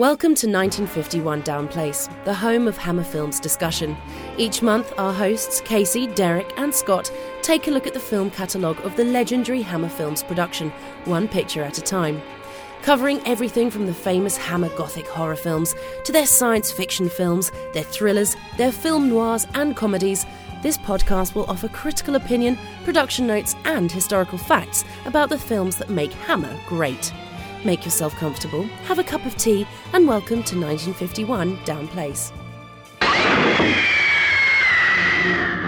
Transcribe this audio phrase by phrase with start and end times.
[0.00, 3.98] Welcome to 1951 Down Place, the home of Hammer Films discussion.
[4.38, 8.80] Each month, our hosts, Casey, Derek, and Scott, take a look at the film catalogue
[8.80, 10.72] of the legendary Hammer Films production,
[11.04, 12.22] one picture at a time.
[12.80, 15.74] Covering everything from the famous Hammer Gothic horror films
[16.04, 20.24] to their science fiction films, their thrillers, their film noirs, and comedies,
[20.62, 25.90] this podcast will offer critical opinion, production notes, and historical facts about the films that
[25.90, 27.12] make Hammer great.
[27.62, 32.32] Make yourself comfortable, have a cup of tea, and welcome to 1951 Down Place.
[33.00, 33.06] The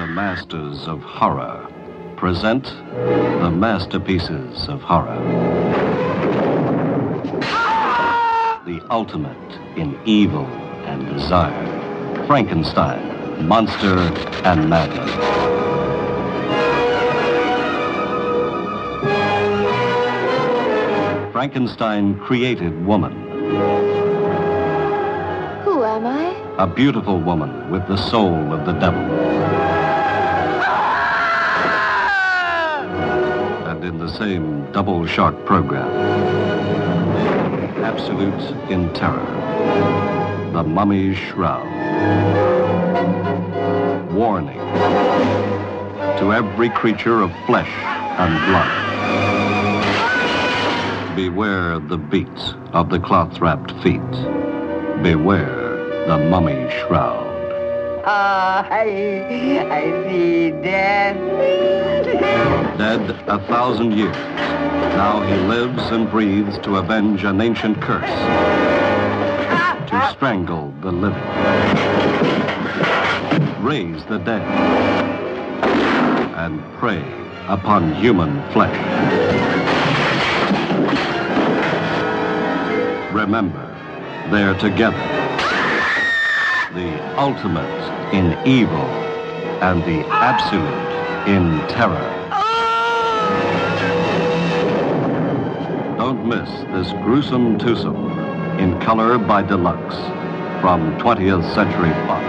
[0.08, 1.68] Masters of Horror
[2.16, 5.20] present the masterpieces of horror.
[8.64, 10.46] The ultimate in evil
[10.86, 12.26] and desire.
[12.26, 13.98] Frankenstein, Monster
[14.44, 15.51] and Madman.
[21.42, 23.10] Frankenstein created woman.
[25.64, 26.36] Who am I?
[26.58, 29.02] A beautiful woman with the soul of the devil.
[33.66, 35.90] And in the same double shark program,
[37.82, 39.26] Absolute in Terror,
[40.52, 41.66] The Mummy's Shroud.
[44.12, 44.60] Warning
[46.20, 47.72] to every creature of flesh
[48.16, 49.41] and blood.
[51.14, 52.26] Beware the beat
[52.72, 54.00] of the cloth-wrapped feet.
[55.02, 57.28] Beware the mummy shroud.
[58.06, 61.18] Ah, I, I see death.
[62.78, 64.16] Dead a thousand years,
[64.96, 68.08] now he lives and breathes to avenge an ancient curse.
[69.90, 71.22] To strangle the living.
[73.62, 74.42] Raise the dead.
[76.38, 77.04] And prey
[77.48, 79.61] upon human flesh.
[83.12, 83.68] Remember,
[84.30, 84.96] they're together.
[86.74, 88.86] The ultimate in evil
[89.62, 92.08] and the absolute in terror.
[95.98, 98.10] Don't miss this gruesome twosome
[98.58, 99.96] in color by Deluxe
[100.60, 102.21] from 20th Century Fox.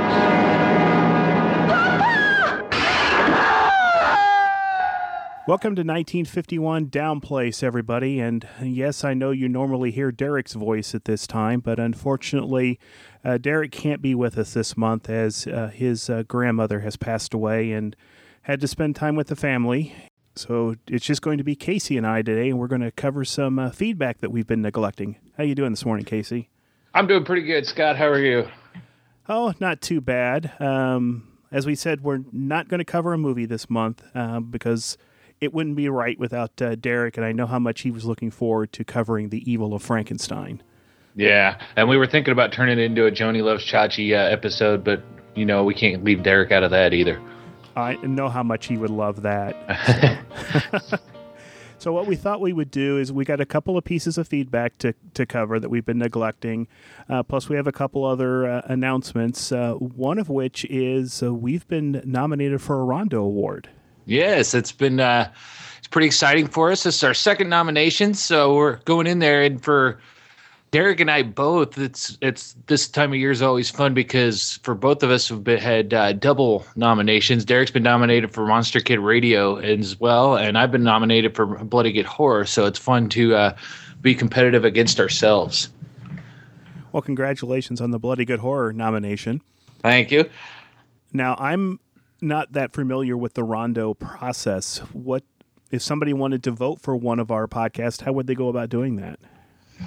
[5.46, 8.22] Welcome to 1951 Down Place, everybody.
[8.22, 12.80] And yes, I know you normally hear Derek's voice at this time, but unfortunately,
[13.26, 17.34] uh, Derek can't be with us this month as uh, his uh, grandmother has passed
[17.34, 17.94] away and
[18.44, 19.94] had to spend time with the family.
[20.38, 23.26] So it's just going to be Casey and I today, and we're going to cover
[23.26, 25.18] some uh, feedback that we've been neglecting.
[25.36, 26.52] How you doing this morning, Casey?
[26.94, 27.98] I'm doing pretty good, Scott.
[27.98, 28.48] How are you?
[29.28, 30.54] Oh, not too bad.
[30.62, 34.98] Um, as we said, we're not going to cover a movie this month uh, because
[35.44, 38.32] it wouldn't be right without uh, Derek, and I know how much he was looking
[38.32, 40.64] forward to covering the evil of Frankenstein.
[41.16, 44.84] Yeah, and we were thinking about turning it into a Joanie Loves Chachi uh, episode,
[44.84, 45.04] but
[45.36, 47.22] you know we can't leave Derek out of that either.
[47.76, 50.22] I know how much he would love that.
[50.82, 50.98] So.
[51.80, 54.28] so what we thought we would do is we got a couple of pieces of
[54.28, 56.68] feedback to, to cover that we've been neglecting.
[57.10, 59.52] Uh, plus, we have a couple other uh, announcements.
[59.52, 63.70] Uh, one of which is uh, we've been nominated for a Rondo Award.
[64.06, 65.32] Yes, it's been uh,
[65.78, 66.84] it's pretty exciting for us.
[66.84, 70.00] This is our second nomination, so we're going in there, and for
[70.74, 74.74] Derek and I both, it's it's this time of year is always fun because for
[74.74, 77.46] both of us we've been, had uh, double nominations.
[77.46, 81.92] Derek's been nominated for Monster Kid Radio as well, and I've been nominated for Bloody
[81.92, 82.46] Good Horror.
[82.46, 83.56] So it's fun to uh,
[84.02, 85.70] be competitive against ourselves.
[86.92, 89.42] Well, congratulations on the Bloody Good Horror nomination.
[89.84, 90.28] Thank you.
[91.14, 91.80] Now I'm
[92.24, 94.80] not that familiar with the Rondo process.
[94.94, 95.24] What
[95.72, 98.02] if somebody wanted to vote for one of our podcasts?
[98.02, 99.20] How would they go about doing that?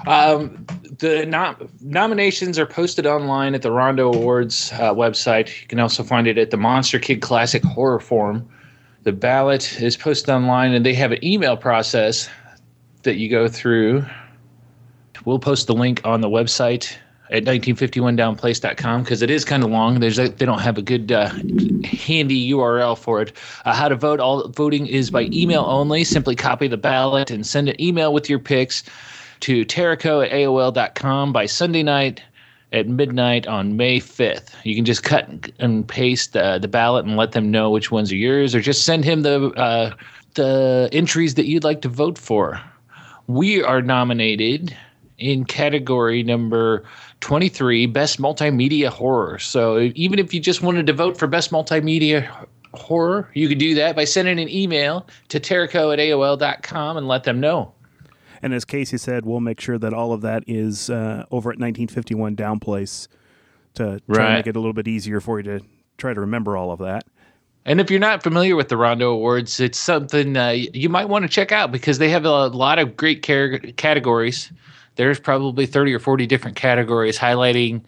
[0.07, 0.67] Um,
[0.99, 5.63] the nom- nominations are posted online at the Rondo Awards uh, website.
[5.63, 8.49] You can also find it at the Monster Kid Classic Horror Forum.
[9.05, 12.29] The ballot is posted online, and they have an email process
[13.05, 14.05] that you go through.
[15.25, 16.97] We'll post the link on the website
[17.31, 20.01] at 1951downplace.com because it is kind of long.
[20.01, 21.29] There's a, they don't have a good uh,
[21.85, 23.33] handy URL for it.
[23.65, 24.21] Uh, how to vote?
[24.21, 26.05] All voting is by email only.
[26.05, 28.85] Simply copy the ballot and send an email with your picks
[29.41, 32.23] to taraco at AOL.com by Sunday night
[32.73, 34.51] at midnight on May 5th.
[34.65, 38.17] You can just cut and paste the ballot and let them know which ones are
[38.17, 39.95] yours, or just send him the uh,
[40.35, 42.61] the entries that you'd like to vote for.
[43.27, 44.77] We are nominated
[45.19, 46.85] in category number
[47.21, 52.29] 23 best multimedia horror so even if you just wanted to vote for best multimedia
[52.75, 57.25] horror you could do that by sending an email to taraco at aol.com and let
[57.25, 57.73] them know
[58.43, 61.59] And as Casey said, we'll make sure that all of that is uh, over at
[61.59, 63.09] 1951 Downplace
[63.75, 64.29] to try Right.
[64.29, 65.61] to make it a little bit easier for you to
[65.97, 67.05] try to remember all of that.
[67.65, 71.25] And if you're not familiar with the Rondo Awards, it's something uh, you might want
[71.25, 74.53] to check out because they have a lot of great car- categories.
[74.97, 77.83] There's probably 30 or 40 different categories highlighting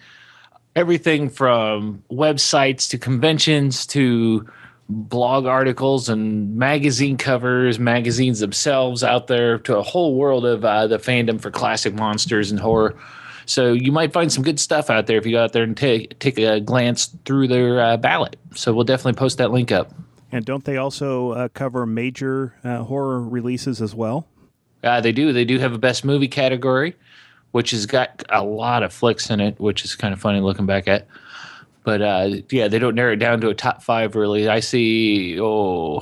[0.76, 4.48] everything from websites to conventions to
[4.88, 10.86] blog articles and magazine covers, magazines themselves out there to a whole world of uh,
[10.86, 12.96] the fandom for classic monsters and horror.
[13.44, 15.76] So you might find some good stuff out there if you go out there and
[15.76, 18.36] take take a glance through their uh, ballot.
[18.54, 19.92] So we'll definitely post that link up.
[20.30, 24.26] And don't they also uh, cover major uh, horror releases as well?
[24.82, 25.32] Uh, they do.
[25.32, 26.94] They do have a best movie category,
[27.52, 30.66] which has got a lot of flicks in it, which is kind of funny looking
[30.66, 31.06] back at.
[31.84, 34.48] But uh, yeah, they don't narrow it down to a top five really.
[34.48, 35.98] I see oh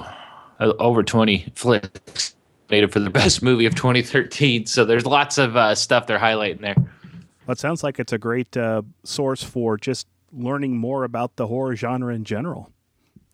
[0.58, 2.34] uh, over twenty flicks
[2.70, 4.66] made it for the best movie of 2013.
[4.66, 6.74] So there's lots of uh, stuff they're highlighting there.
[6.76, 11.46] Well, it sounds like it's a great uh, source for just learning more about the
[11.46, 12.70] horror genre in general.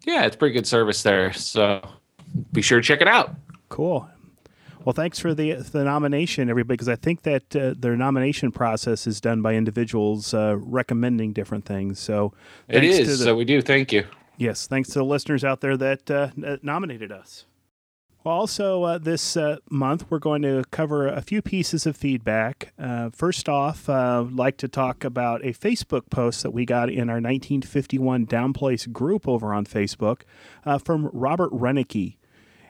[0.05, 1.33] Yeah, it's pretty good service there.
[1.33, 1.89] So
[2.53, 3.35] be sure to check it out.
[3.69, 4.09] Cool.
[4.85, 9.07] Well, thanks for the the nomination, everybody, because I think that uh, their nomination process
[9.07, 11.99] is done by individuals uh, recommending different things.
[12.01, 12.33] So
[12.69, 13.07] It is.
[13.19, 13.63] the- so we do.
[13.63, 14.05] Thank you.
[14.37, 16.29] yes, thanks to the listeners out there that uh,
[16.63, 17.47] nominated us.
[18.25, 22.73] Well, also, uh, this uh, month we're going to cover a few pieces of feedback.
[22.79, 26.89] Uh, first off, uh, I'd like to talk about a Facebook post that we got
[26.89, 30.21] in our 1951 Downplace group over on Facebook
[30.65, 32.15] uh, from Robert Renicky.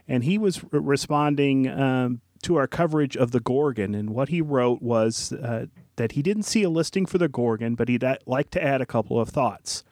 [0.08, 3.94] And he was re- responding um, to our coverage of the Gorgon.
[3.94, 5.66] And what he wrote was uh,
[5.96, 8.86] that he didn't see a listing for the Gorgon, but he'd like to add a
[8.86, 9.84] couple of thoughts.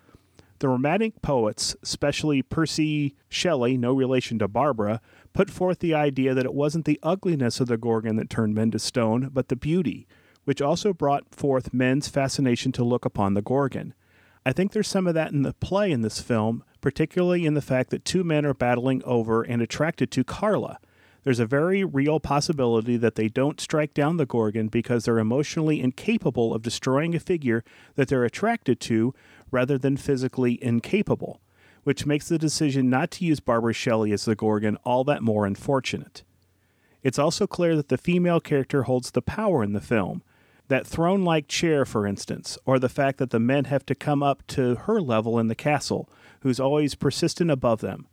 [0.58, 5.00] The Romantic poets, especially Percy Shelley, no relation to Barbara,
[5.32, 8.70] put forth the idea that it wasn't the ugliness of the Gorgon that turned men
[8.72, 10.06] to stone, but the beauty,
[10.44, 13.94] which also brought forth men's fascination to look upon the Gorgon.
[14.44, 17.62] I think there's some of that in the play in this film, particularly in the
[17.62, 20.78] fact that two men are battling over and attracted to Carla.
[21.22, 25.80] There's a very real possibility that they don't strike down the Gorgon because they're emotionally
[25.80, 27.62] incapable of destroying a figure
[27.94, 29.14] that they're attracted to
[29.50, 31.40] rather than physically incapable,
[31.84, 35.44] which makes the decision not to use Barbara Shelley as the Gorgon all that more
[35.44, 36.22] unfortunate.
[37.02, 40.22] It's also clear that the female character holds the power in the film.
[40.68, 44.22] That throne like chair, for instance, or the fact that the men have to come
[44.22, 46.08] up to her level in the castle,
[46.40, 48.06] who's always persistent above them.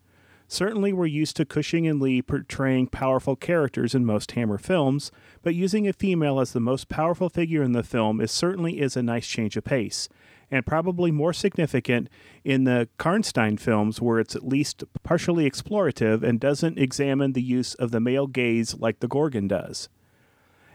[0.49, 5.55] Certainly, we're used to Cushing and Lee portraying powerful characters in most Hammer films, but
[5.55, 9.03] using a female as the most powerful figure in the film is certainly is a
[9.03, 10.07] nice change of pace,
[10.49, 12.07] and probably more significant
[12.45, 17.73] in the Karnstein films, where it's at least partially explorative and doesn't examine the use
[17.75, 19.89] of the male gaze like the Gorgon does.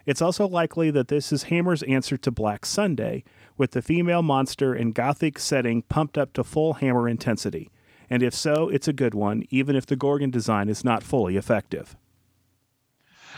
[0.04, 3.24] It's also likely that this is Hammer's answer to Black Sunday,
[3.56, 7.70] with the female monster in gothic setting pumped up to full Hammer intensity.
[8.10, 11.36] And if so, it's a good one, even if the Gorgon design is not fully
[11.36, 11.96] effective.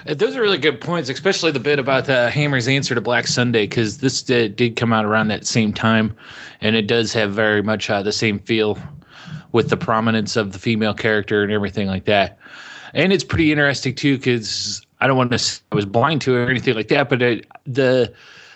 [0.06, 3.26] Uh, Those are really good points, especially the bit about uh, Hammer's answer to Black
[3.26, 6.16] Sunday, because this did, did come out around that same time,
[6.60, 8.78] and it does have very much uh, the same feel
[9.52, 12.38] with the prominence of the female character and everything like that.
[12.92, 16.40] And it's pretty interesting too, because I don't want to I was blind to it
[16.40, 18.12] or anything like that, but it, the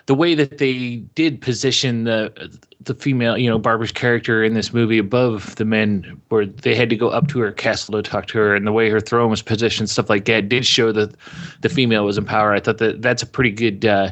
[0.09, 4.73] the way that they did position the the female, you know, Barbara's character in this
[4.73, 8.27] movie above the men, where they had to go up to her castle to talk
[8.29, 11.15] to her, and the way her throne was positioned, stuff like that, did show that
[11.61, 12.55] the female was in power.
[12.55, 14.11] I thought that that's a pretty good uh,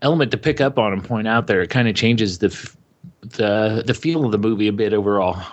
[0.00, 1.60] element to pick up on and point out there.
[1.60, 2.48] It kind of changes the
[3.20, 5.44] the the feel of the movie a bit overall.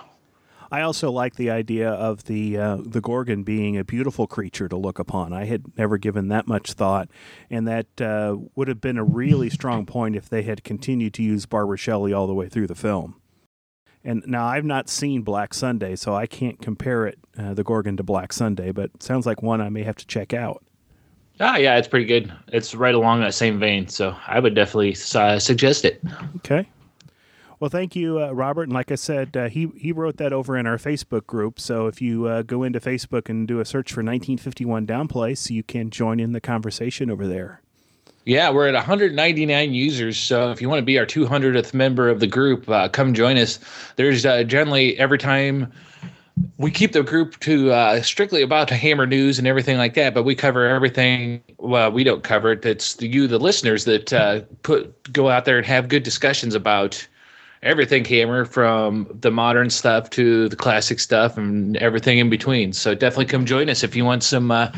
[0.70, 4.76] I also like the idea of the uh, the Gorgon being a beautiful creature to
[4.76, 5.32] look upon.
[5.32, 7.08] I had never given that much thought,
[7.50, 11.22] and that uh, would have been a really strong point if they had continued to
[11.22, 13.16] use Barbara Shelley all the way through the film.
[14.04, 17.96] And now I've not seen Black Sunday, so I can't compare it, uh, the Gorgon,
[17.98, 18.70] to Black Sunday.
[18.70, 20.64] But it sounds like one I may have to check out.
[21.40, 22.32] Ah, yeah, it's pretty good.
[22.48, 26.02] It's right along that same vein, so I would definitely uh, suggest it.
[26.36, 26.68] Okay.
[27.60, 28.64] Well, thank you, uh, Robert.
[28.64, 31.60] And like I said, uh, he he wrote that over in our Facebook group.
[31.60, 35.62] So if you uh, go into Facebook and do a search for 1951 Downplace, you
[35.62, 37.60] can join in the conversation over there.
[38.24, 40.18] Yeah, we're at 199 users.
[40.18, 43.36] So if you want to be our 200th member of the group, uh, come join
[43.36, 43.58] us.
[43.96, 45.70] There's uh, generally every time
[46.56, 50.14] we keep the group to uh, strictly about the hammer news and everything like that,
[50.14, 51.42] but we cover everything.
[51.58, 52.64] Well, we don't cover it.
[52.64, 57.06] It's you, the listeners, that uh, put go out there and have good discussions about
[57.62, 62.72] everything hammer from the modern stuff to the classic stuff and everything in between.
[62.72, 64.70] So definitely come join us if you want some uh,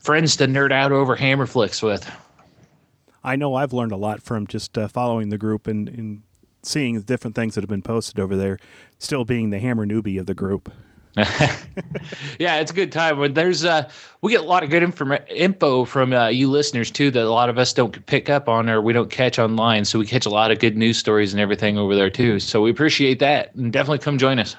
[0.00, 2.10] friends to nerd out over Hammer flicks with.
[3.24, 6.22] I know I've learned a lot from just uh, following the group and, and
[6.62, 8.58] seeing the different things that have been posted over there.
[8.98, 10.70] Still being the Hammer newbie of the group.
[12.38, 13.18] yeah, it's a good time.
[13.18, 13.88] But there's uh,
[14.20, 17.30] we get a lot of good inform- info from uh, you listeners too that a
[17.30, 19.86] lot of us don't pick up on or we don't catch online.
[19.86, 22.38] So we catch a lot of good news stories and everything over there too.
[22.38, 24.56] So we appreciate that and definitely come join us.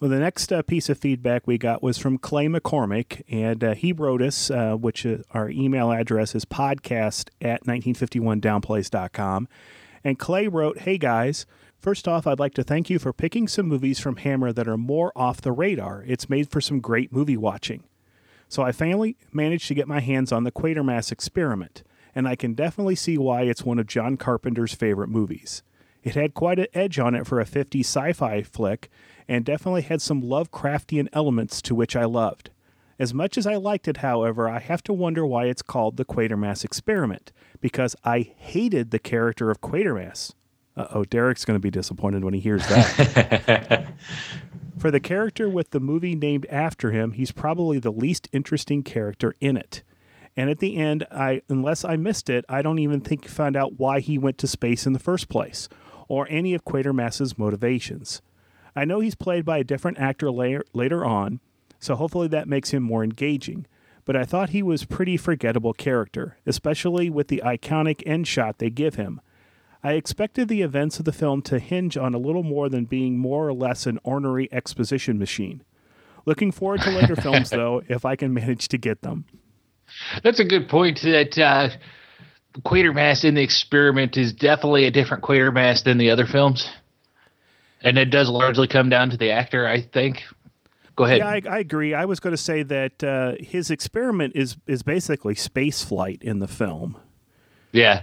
[0.00, 3.74] Well, the next uh, piece of feedback we got was from Clay McCormick, and uh,
[3.74, 9.48] he wrote us, uh, which uh, our email address is podcast at 1951downplace.com.
[10.02, 11.46] And Clay wrote, Hey guys,
[11.84, 14.78] First off, I'd like to thank you for picking some movies from Hammer that are
[14.78, 16.02] more off the radar.
[16.06, 17.84] It's made for some great movie watching.
[18.48, 21.82] So I finally managed to get my hands on the Quatermass Experiment,
[22.14, 25.62] and I can definitely see why it's one of John Carpenter's favorite movies.
[26.02, 28.88] It had quite an edge on it for a 50s sci fi flick,
[29.28, 32.48] and definitely had some Lovecraftian elements to which I loved.
[32.98, 36.06] As much as I liked it, however, I have to wonder why it's called the
[36.06, 40.32] Quatermass Experiment, because I hated the character of Quatermass.
[40.76, 43.86] Uh oh, Derek's going to be disappointed when he hears that.
[44.78, 49.34] For the character with the movie named after him, he's probably the least interesting character
[49.40, 49.82] in it.
[50.36, 53.56] And at the end, I unless I missed it, I don't even think you found
[53.56, 55.68] out why he went to space in the first place,
[56.08, 58.20] or any of Quatermass's motivations.
[58.74, 61.38] I know he's played by a different actor later, later on,
[61.78, 63.66] so hopefully that makes him more engaging.
[64.04, 68.70] But I thought he was pretty forgettable character, especially with the iconic end shot they
[68.70, 69.20] give him.
[69.84, 73.18] I expected the events of the film to hinge on a little more than being
[73.18, 75.62] more or less an ornery exposition machine.
[76.24, 79.26] Looking forward to later films, though, if I can manage to get them.
[80.22, 81.02] That's a good point.
[81.02, 81.68] That uh,
[82.62, 86.66] Quatermass in the experiment is definitely a different Quatermass than the other films,
[87.82, 89.68] and it does largely come down to the actor.
[89.68, 90.22] I think.
[90.96, 91.18] Go ahead.
[91.18, 91.92] Yeah, I, I agree.
[91.92, 96.38] I was going to say that uh, his experiment is is basically space flight in
[96.38, 96.96] the film.
[97.72, 98.02] Yeah,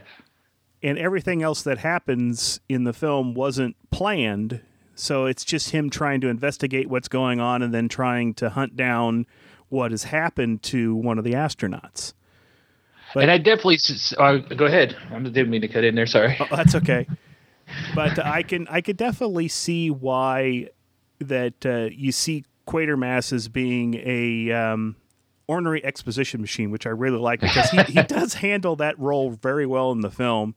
[0.84, 4.62] and everything else that happens in the film wasn't planned.
[4.96, 8.76] So it's just him trying to investigate what's going on and then trying to hunt
[8.76, 9.26] down
[9.70, 12.14] what has happened to one of the astronauts.
[13.14, 13.80] But, and I definitely
[14.18, 14.96] uh, go ahead.
[15.12, 16.06] I didn't mean to cut in there.
[16.06, 16.38] Sorry.
[16.40, 17.08] Oh, that's okay.
[17.96, 20.70] but I can I could definitely see why
[21.20, 24.96] that uh, you see Quatermass as being a um,
[25.48, 29.66] ornery exposition machine, which I really like because he, he does handle that role very
[29.66, 30.56] well in the film.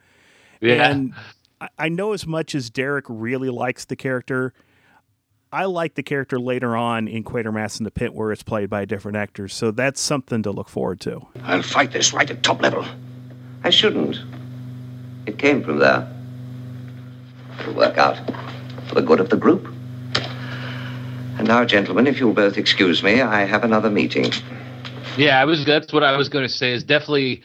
[0.61, 0.91] Yeah.
[0.91, 1.15] And
[1.79, 4.53] I know as much as Derek really likes the character,
[5.53, 8.85] I like the character later on in Quatermass in the Pit where it's played by
[8.85, 9.55] different actors.
[9.55, 11.27] So that's something to look forward to.
[11.45, 12.85] I'll fight this right at top level.
[13.63, 14.19] I shouldn't.
[15.27, 16.11] It came from there.
[17.61, 18.19] It'll work out
[18.89, 19.73] for the good of the group.
[21.39, 24.33] And now, gentlemen, if you'll both excuse me, I have another meeting.
[25.17, 25.65] Yeah, I was.
[25.65, 26.73] That's what I was going to say.
[26.73, 27.43] Is definitely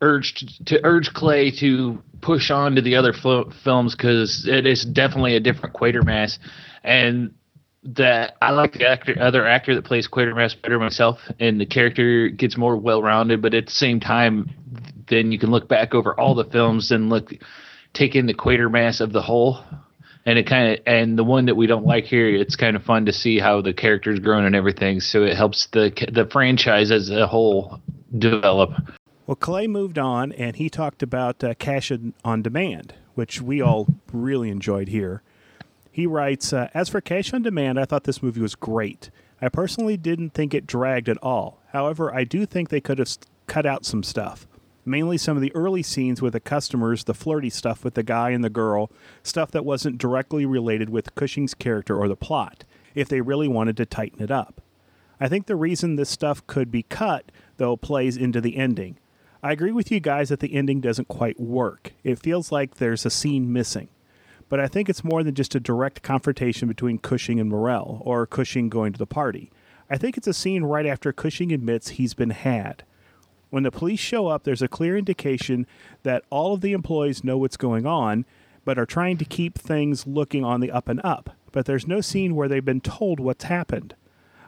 [0.00, 4.84] urged to urge Clay to push on to the other fil- films because it is
[4.84, 6.38] definitely a different Quatermass,
[6.84, 7.34] and
[7.82, 12.28] that I like the actor, other actor that plays Quatermass better myself, and the character
[12.28, 13.40] gets more well rounded.
[13.42, 14.50] But at the same time,
[15.08, 17.32] then you can look back over all the films and look
[17.92, 19.64] take in the Quatermass of the whole.
[20.26, 22.82] And it kind of and the one that we don't like here, it's kind of
[22.82, 25.00] fun to see how the character's grown and everything.
[25.00, 27.80] So it helps the the franchise as a whole
[28.16, 28.72] develop.
[29.30, 31.92] Well, Clay moved on and he talked about uh, Cash
[32.24, 35.22] on Demand, which we all really enjoyed here.
[35.92, 39.08] He writes uh, As for Cash on Demand, I thought this movie was great.
[39.40, 41.60] I personally didn't think it dragged at all.
[41.68, 44.48] However, I do think they could have cut out some stuff.
[44.84, 48.30] Mainly some of the early scenes with the customers, the flirty stuff with the guy
[48.30, 48.90] and the girl,
[49.22, 52.64] stuff that wasn't directly related with Cushing's character or the plot,
[52.96, 54.60] if they really wanted to tighten it up.
[55.20, 58.96] I think the reason this stuff could be cut, though, plays into the ending.
[59.42, 61.92] I agree with you guys that the ending doesn't quite work.
[62.04, 63.88] It feels like there's a scene missing.
[64.50, 68.26] But I think it's more than just a direct confrontation between Cushing and Morell, or
[68.26, 69.50] Cushing going to the party.
[69.88, 72.82] I think it's a scene right after Cushing admits he's been had.
[73.48, 75.66] When the police show up, there's a clear indication
[76.02, 78.26] that all of the employees know what's going on,
[78.64, 81.30] but are trying to keep things looking on the up and up.
[81.50, 83.94] But there's no scene where they've been told what's happened.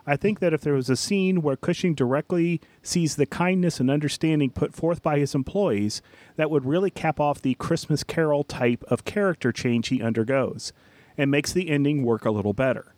[0.06, 3.90] I think that if there was a scene where Cushing directly sees the kindness and
[3.90, 6.02] understanding put forth by his employees,
[6.36, 10.72] that would really cap off the Christmas Carol type of character change he undergoes
[11.16, 12.94] and makes the ending work a little better.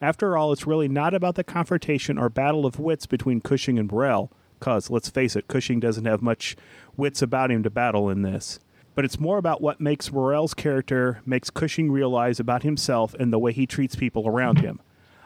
[0.00, 3.90] After all, it's really not about the confrontation or battle of wits between Cushing and
[3.90, 4.30] Morell,
[4.60, 6.56] because, let's face it, Cushing doesn't have much
[6.96, 8.60] wits about him to battle in this.
[8.94, 13.38] But it's more about what makes Morell's character makes Cushing realize about himself and the
[13.38, 14.80] way he treats people around him.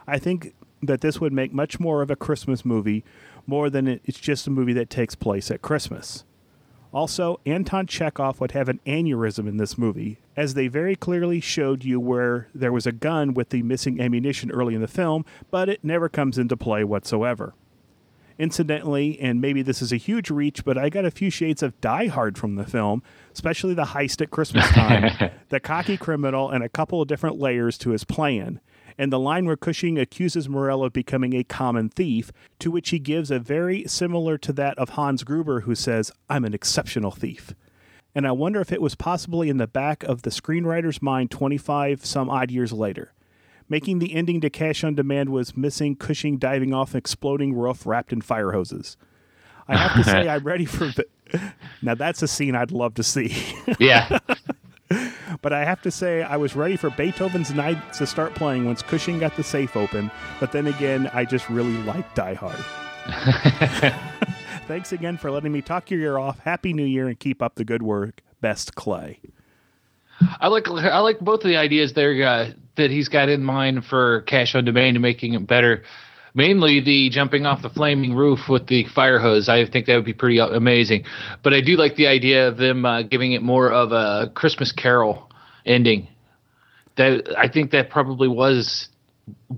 [0.07, 3.05] I think that this would make much more of a Christmas movie,
[3.47, 6.25] more than it's just a movie that takes place at Christmas.
[6.93, 11.85] Also, Anton Chekhov would have an aneurysm in this movie, as they very clearly showed
[11.85, 15.69] you where there was a gun with the missing ammunition early in the film, but
[15.69, 17.55] it never comes into play whatsoever.
[18.39, 21.79] Incidentally, and maybe this is a huge reach, but I got a few shades of
[21.81, 23.03] Die Hard from the film,
[23.35, 27.77] especially the heist at Christmas time, the cocky criminal, and a couple of different layers
[27.79, 28.61] to his plan.
[28.99, 32.99] And the line where Cushing accuses Morell of becoming a common thief, to which he
[32.99, 37.55] gives a very similar to that of Hans Gruber, who says, I'm an exceptional thief.
[38.15, 42.05] And I wonder if it was possibly in the back of the screenwriter's mind 25
[42.05, 43.13] some odd years later
[43.69, 47.87] making the ending to Cash on Demand was missing Cushing diving off an exploding roof
[47.87, 48.97] wrapped in fire hoses.
[49.67, 51.07] I have to say, I'm ready for the.
[51.83, 53.37] Now, that's a scene I'd love to see.
[53.79, 54.19] Yeah.
[55.43, 58.83] but I have to say, I was ready for Beethoven's Ninth to start playing once
[58.83, 60.11] Cushing got the safe open.
[60.41, 62.65] But then again, I just really like Die Hard.
[64.69, 66.39] Thanks again for letting me talk your ear off.
[66.41, 68.21] Happy New Year and keep up the good work.
[68.41, 69.21] Best Clay.
[70.41, 73.85] I like I like both of the ideas there uh, that he's got in mind
[73.85, 75.85] for cash on demand and making it better.
[76.35, 79.49] Mainly the jumping off the flaming roof with the fire hose.
[79.49, 81.05] I think that would be pretty amazing.
[81.43, 84.71] But I do like the idea of them uh, giving it more of a Christmas
[84.71, 85.28] Carol
[85.69, 86.09] ending.
[86.97, 88.89] That I think that probably was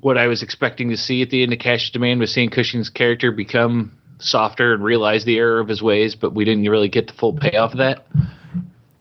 [0.01, 2.91] what I was expecting to see at the end of Cash Demand was seeing Cushing's
[2.91, 7.07] character become softer and realize the error of his ways, but we didn't really get
[7.07, 8.07] the full payoff of that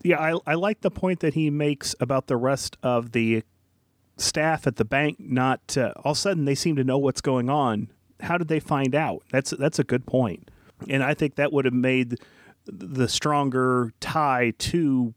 [0.02, 3.42] yeah, I, I like the point that he makes about the rest of the
[4.16, 7.20] staff at the bank not uh, all of a sudden they seem to know what's
[7.20, 7.90] going on.
[8.20, 9.22] How did they find out?
[9.30, 10.50] That's that's a good point,
[10.88, 12.16] and I think that would have made
[12.66, 15.14] the stronger tie to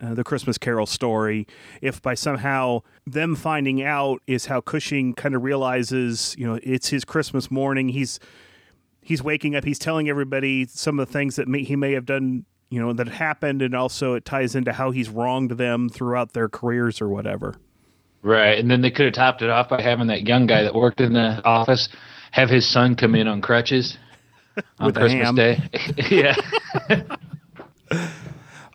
[0.00, 1.46] uh, the Christmas Carol story
[1.82, 6.88] if by somehow them finding out is how Cushing kind of realizes, you know, it's
[6.88, 7.88] his Christmas morning.
[7.88, 8.20] He's
[9.00, 9.64] he's waking up.
[9.64, 12.92] He's telling everybody some of the things that may, he may have done you know
[12.92, 17.08] that happened and also it ties into how he's wronged them throughout their careers or
[17.08, 17.54] whatever
[18.22, 20.74] right and then they could have topped it off by having that young guy that
[20.74, 21.88] worked in the office
[22.30, 23.96] have his son come in on crutches
[24.78, 25.58] on christmas day
[26.10, 26.34] yeah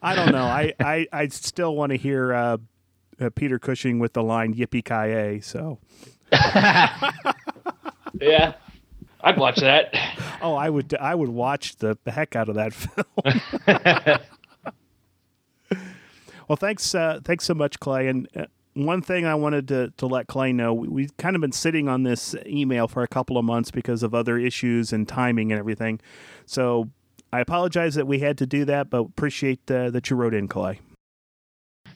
[0.03, 2.57] i don't know i i, I still want to hear uh,
[3.19, 5.79] uh, peter cushing with the line yippee ki so
[8.21, 8.53] yeah
[9.23, 9.95] I'd watch that.
[10.41, 10.93] oh, I would.
[10.95, 13.05] I would watch the, the heck out of that film.
[16.47, 16.93] well, thanks.
[16.93, 18.09] Uh, thanks so much, Clay.
[18.09, 21.41] And uh, one thing I wanted to, to let Clay know, we, have kind of
[21.41, 25.07] been sitting on this email for a couple of months because of other issues and
[25.07, 26.01] timing and everything.
[26.45, 26.89] So
[27.33, 30.47] I apologize that we had to do that, but appreciate uh, that you wrote in,
[30.47, 30.79] Clay.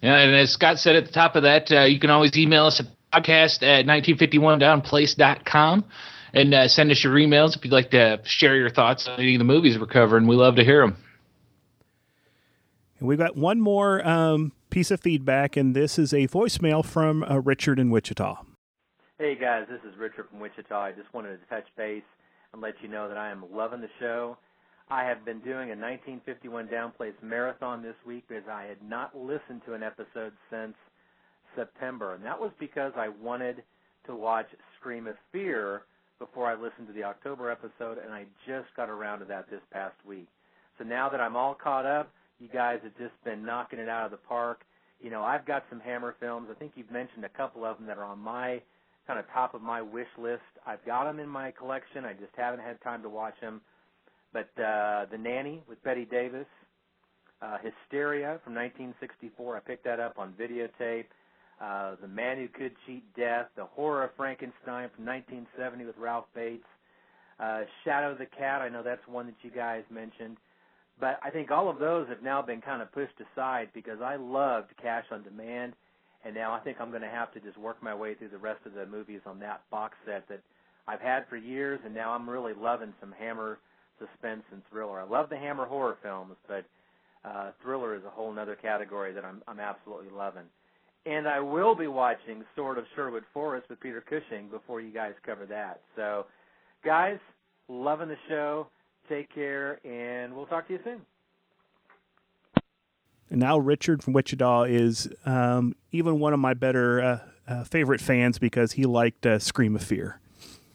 [0.01, 2.65] Yeah, and as Scott said at the top of that, uh, you can always email
[2.65, 5.85] us at podcast at 1951downplace.com
[6.33, 9.35] and uh, send us your emails if you'd like to share your thoughts on any
[9.35, 10.25] of the movies we're covering.
[10.25, 10.97] We love to hear them.
[12.97, 17.21] And we've got one more um, piece of feedback, and this is a voicemail from
[17.21, 18.41] uh, Richard in Wichita.
[19.19, 20.75] Hey guys, this is Richard from Wichita.
[20.75, 22.01] I just wanted to touch base
[22.53, 24.35] and let you know that I am loving the show.
[24.89, 29.61] I have been doing a 1951 Downplace marathon this week because I had not listened
[29.65, 30.75] to an episode since
[31.57, 33.63] September, and that was because I wanted
[34.05, 34.47] to watch
[34.79, 35.81] Scream of Fear
[36.19, 39.59] before I listened to the October episode, and I just got around to that this
[39.71, 40.27] past week.
[40.77, 44.05] So now that I'm all caught up, you guys have just been knocking it out
[44.05, 44.61] of the park.
[45.01, 46.47] You know, I've got some Hammer films.
[46.49, 48.61] I think you've mentioned a couple of them that are on my
[49.05, 50.41] kind of top of my wish list.
[50.65, 52.05] I've got them in my collection.
[52.05, 53.59] I just haven't had time to watch them.
[54.33, 56.47] But uh, The Nanny with Bette Davis,
[57.41, 59.57] uh, Hysteria from 1964.
[59.57, 61.05] I picked that up on videotape
[61.61, 66.25] uh, The Man Who Could Cheat Death, The Horror of Frankenstein from 1970 with Ralph
[66.35, 66.65] Bates,
[67.39, 68.61] uh, Shadow of the Cat.
[68.61, 70.37] I know that's one that you guys mentioned.
[70.99, 74.15] But I think all of those have now been kind of pushed aside because I
[74.15, 75.73] loved Cash on Demand,
[76.25, 78.37] and now I think I'm going to have to just work my way through the
[78.37, 80.41] rest of the movies on that box set that
[80.87, 83.59] I've had for years, and now I'm really loving some Hammer
[83.99, 84.99] suspense and thriller.
[84.99, 86.65] I love the Hammer horror films, but
[87.25, 90.45] uh, thriller is a whole other category that I'm I'm absolutely loving
[91.07, 95.13] and I will be watching Sword of Sherwood Forest with Peter Cushing before you guys
[95.25, 95.81] cover that.
[95.95, 96.25] So,
[96.83, 97.17] guys,
[97.69, 98.67] loving the show.
[99.07, 101.01] Take care, and we'll talk to you soon.
[103.29, 108.01] And now Richard from Wichita is um, even one of my better uh, uh, favorite
[108.01, 110.19] fans because he liked uh, Scream of Fear.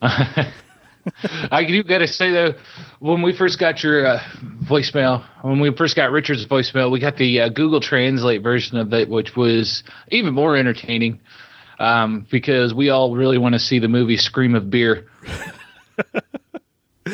[1.50, 2.54] I do got to say though,
[3.00, 4.20] when we first got your uh,
[4.64, 8.92] voicemail, when we first got Richard's voicemail, we got the uh, Google Translate version of
[8.92, 11.20] it, which was even more entertaining.
[11.82, 15.08] um, because we all really want to see the movie Scream of Beer.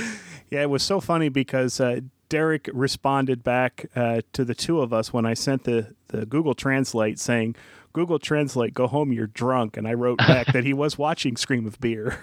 [0.51, 4.92] yeah, it was so funny because uh, Derek responded back uh, to the two of
[4.92, 7.57] us when I sent the, the Google Translate saying,
[7.94, 9.79] Google Translate, go home, you're drunk.
[9.79, 12.18] And I wrote back that he was watching Scream of Beer.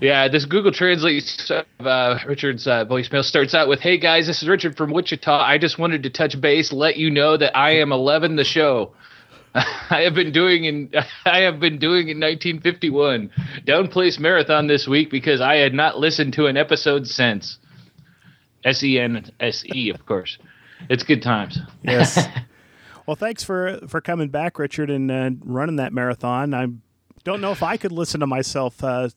[0.00, 1.50] Yeah, this Google Translate
[1.80, 5.40] uh, Richard's uh, voicemail starts out with, Hey guys, this is Richard from Wichita.
[5.40, 8.94] I just wanted to touch base, let you know that I am 11 the show.
[9.54, 10.92] I have been doing in
[11.24, 13.30] I have been doing in 1951
[13.64, 17.58] Down Place Marathon this week because I had not listened to an episode since.
[18.64, 20.38] S E N S E, of course.
[20.88, 21.58] It's good times.
[21.82, 22.28] Yes.
[23.06, 26.54] well, thanks for for coming back, Richard, and uh, running that marathon.
[26.54, 26.68] I
[27.24, 29.08] don't know if I could listen to myself uh,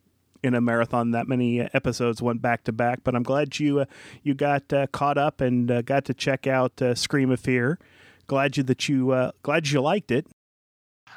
[0.44, 3.86] in a marathon that many episodes went back to back, but I'm glad you uh,
[4.22, 7.80] you got uh, caught up and uh, got to check out uh, Scream of Fear.
[8.28, 10.28] Glad you that you glad you liked it.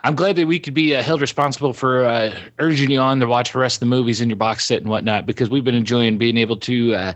[0.05, 3.27] I'm glad that we could be uh, held responsible for uh, urging you on to
[3.27, 5.75] watch the rest of the movies in your box set and whatnot because we've been
[5.75, 7.13] enjoying being able to uh,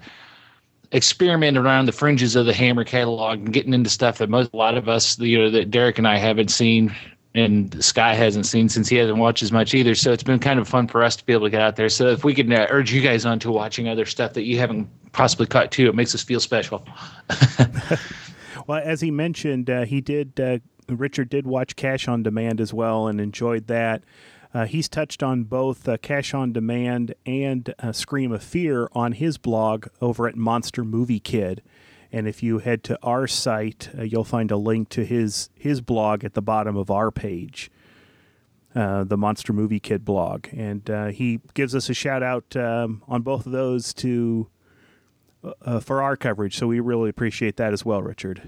[0.92, 4.56] experiment around the fringes of the Hammer catalog and getting into stuff that most a
[4.56, 6.94] lot of us, you know, that Derek and I haven't seen
[7.34, 9.94] and Sky hasn't seen since he hasn't watched as much either.
[9.94, 11.88] So it's been kind of fun for us to be able to get out there.
[11.88, 14.58] So if we can uh, urge you guys on to watching other stuff that you
[14.58, 16.84] haven't possibly caught too, it makes us feel special.
[18.66, 20.38] well, as he mentioned, uh, he did.
[20.40, 24.02] Uh, Richard did watch Cash on Demand as well and enjoyed that.
[24.52, 29.12] Uh, he's touched on both uh, Cash on Demand and uh, Scream of Fear on
[29.12, 31.62] his blog over at Monster Movie Kid.
[32.12, 35.80] And if you head to our site, uh, you'll find a link to his his
[35.80, 37.70] blog at the bottom of our page,
[38.74, 40.46] uh, the Monster Movie Kid blog.
[40.52, 44.48] And uh, he gives us a shout out um, on both of those to
[45.80, 46.58] for our coverage.
[46.58, 48.42] So we really appreciate that as well, Richard.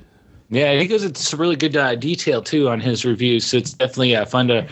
[0.50, 3.46] Yeah, he goes into some really good detail too on his reviews.
[3.46, 4.68] So it's definitely fun to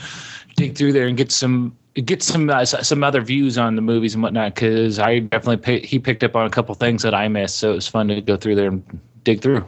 [0.57, 4.15] dig through there and get some get some uh, some other views on the movies
[4.15, 7.29] and whatnot because I definitely pay, he picked up on a couple things that I
[7.29, 9.65] missed, so it was fun to go through there and dig through.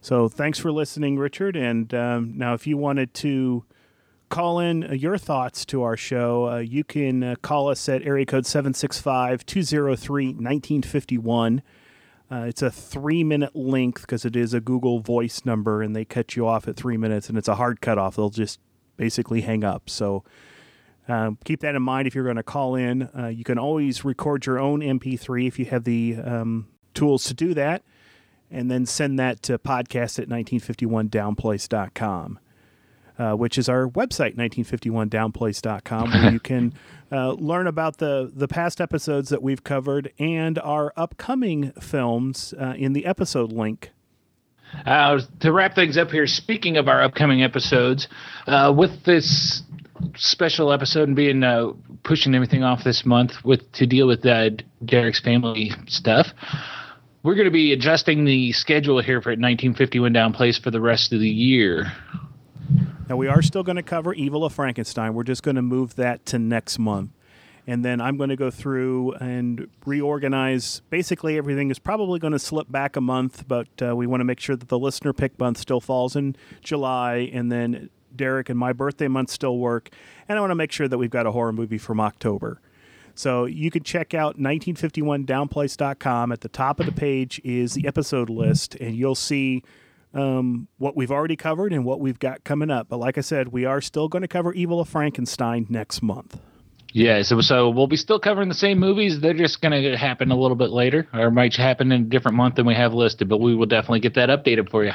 [0.00, 1.56] So thanks for listening, Richard.
[1.56, 3.64] And um, now, if you wanted to
[4.28, 8.02] call in uh, your thoughts to our show, uh, you can uh, call us at
[8.02, 11.62] area code 765 203 1951.
[12.30, 16.04] Uh, it's a three minute length because it is a Google voice number and they
[16.04, 18.16] cut you off at three minutes and it's a hard cutoff.
[18.16, 18.60] They'll just
[18.96, 19.88] basically hang up.
[19.88, 20.24] So
[21.08, 23.08] um, keep that in mind if you're going to call in.
[23.16, 27.34] Uh, you can always record your own MP3 if you have the um, tools to
[27.34, 27.82] do that,
[28.50, 32.38] and then send that to podcast at 1951downplace.com.
[33.16, 36.74] Uh, which is our website, 1951downplace.com, where you can
[37.12, 42.74] uh, learn about the, the past episodes that we've covered and our upcoming films uh,
[42.76, 43.92] in the episode link
[44.86, 48.08] uh, to wrap things up here, speaking of our upcoming episodes,
[48.46, 49.62] uh, with this
[50.16, 54.50] special episode and being uh, pushing everything off this month with to deal with uh,
[54.84, 56.28] Derek's family stuff,
[57.22, 61.12] we're going to be adjusting the schedule here for 1951 Down Place for the rest
[61.12, 61.92] of the year.
[63.08, 65.14] Now we are still going to cover Evil of Frankenstein.
[65.14, 67.10] We're just going to move that to next month
[67.66, 70.82] and then I'm going to go through and reorganize.
[70.90, 74.24] Basically, everything is probably going to slip back a month, but uh, we want to
[74.24, 78.58] make sure that the listener pick month still falls in July, and then Derek and
[78.58, 79.90] my birthday month still work.
[80.28, 82.60] And I want to make sure that we've got a horror movie from October.
[83.14, 86.32] So you can check out 1951downplace.com.
[86.32, 89.62] At the top of the page is the episode list, and you'll see
[90.12, 92.88] um, what we've already covered and what we've got coming up.
[92.88, 96.40] But like I said, we are still going to cover Evil of Frankenstein next month.
[96.92, 99.20] Yeah, so so we'll be still covering the same movies.
[99.20, 102.36] They're just going to happen a little bit later, or might happen in a different
[102.36, 103.28] month than we have listed.
[103.28, 104.92] But we will definitely get that updated for you.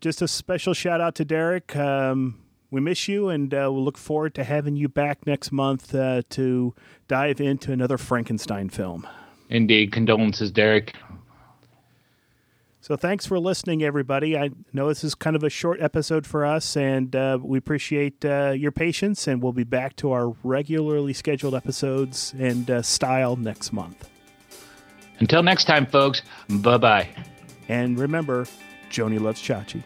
[0.00, 1.74] Just a special shout out to Derek.
[1.76, 5.94] Um, we miss you, and uh, we'll look forward to having you back next month
[5.94, 6.74] uh, to
[7.08, 9.06] dive into another Frankenstein film.
[9.48, 10.94] Indeed, condolences, Derek.
[12.80, 14.36] So thanks for listening, everybody.
[14.36, 18.22] I know this is kind of a short episode for us, and uh, we appreciate
[18.24, 19.26] uh, your patience.
[19.26, 24.10] And we'll be back to our regularly scheduled episodes and uh, style next month.
[25.18, 26.20] Until next time, folks.
[26.50, 27.08] Bye bye.
[27.68, 28.46] And remember,
[28.94, 29.82] Joanie loves Chachi.